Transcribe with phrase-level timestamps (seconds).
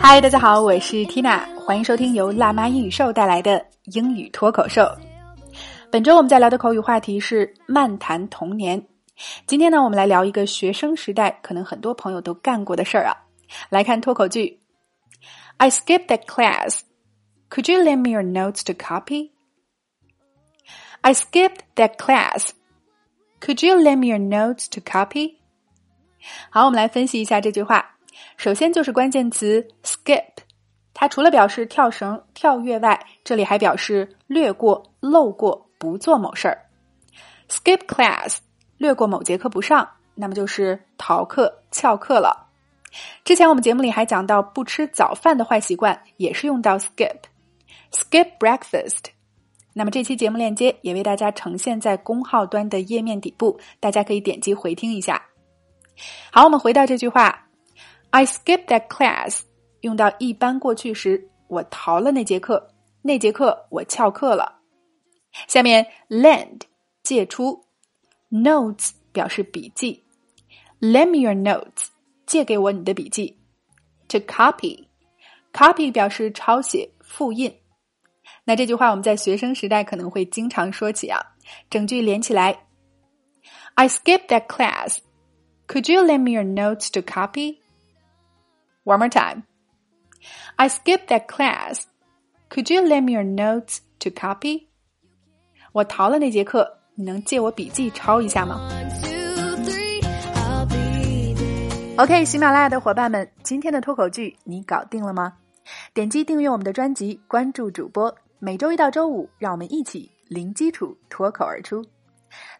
[0.00, 4.88] 嗨，大家好，我是 Tina，欢迎收听由辣妈英语秀带来的英语脱口秀。
[5.90, 8.82] 本周我们在聊的口语话题是漫谈童年。
[9.46, 13.16] 今天呢，我们来聊一个学生时代可能很多朋友都干过的事儿啊。
[13.68, 14.60] 来看脱口剧
[15.56, 16.80] ：I skipped that class.
[17.50, 19.32] Could you lend me your notes to copy?
[21.00, 22.50] I skipped that class.
[23.40, 25.34] Could you lend me your notes to copy?
[26.50, 27.97] 好，我们来分析一下这句话。
[28.36, 30.24] 首先就是关键词 skip，
[30.94, 36.66] 它除了表示跳绳、跳跃外，这里还表示略过、漏过、不做某事儿。
[37.48, 38.38] skip class，
[38.76, 42.46] 略过某节课不上，那么就是逃课、翘课了。
[43.24, 49.10] 之前我们节目里还讲到不吃早饭的坏习惯，也是用到 skip，skip breakfast。
[49.74, 55.22] 那么这期节目链接也为大家呈现在公号端的页面底部，大家可以点击回听一下。
[56.32, 57.47] 好，我们回到这句话。
[58.18, 59.42] I skipped that class，
[59.82, 62.74] 用到一般过去时，我逃了那节课。
[63.00, 64.58] 那节课我翘课了。
[65.46, 66.62] 下面 lend
[67.04, 67.64] 借出
[68.28, 70.02] ，notes 表示笔记
[70.80, 71.90] ，lend me your notes
[72.26, 73.38] 借给我你的笔记。
[74.08, 77.56] To copy，copy 表示抄写、复印。
[78.42, 81.24] 那这句话我们在学生时代可能会经常说起啊。
[81.70, 82.66] 整句连起来
[83.74, 84.98] ：I skipped that class.
[85.68, 87.58] Could you lend me your notes to copy?
[88.88, 89.42] One more time.
[90.56, 91.86] I skipped that class.
[92.48, 94.68] Could you lend me your notes to copy?
[95.72, 98.58] 我逃了那节课，你能借我笔记抄一下吗
[101.98, 105.34] ？OK，喜马拉雅的伙伴们，今天的脱口剧你搞定了吗？
[105.92, 111.84] 点击订阅我们的专辑，关注主播，每周一到周五，让我们一起零基础脱口而出。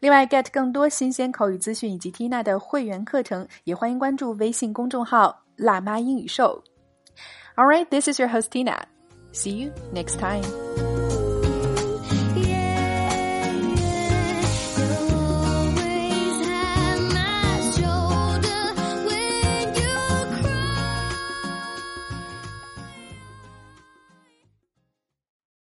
[0.00, 5.44] 另外，get 更多新鲜口语资讯以及 Tina 的会员课程，也欢迎关注微信公众号。
[5.58, 6.62] 辣妈英语秀。
[7.56, 8.80] All right, this is your host Tina.
[9.32, 10.44] See you next time.